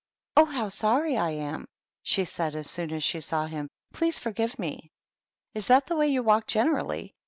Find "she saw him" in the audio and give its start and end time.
3.03-3.69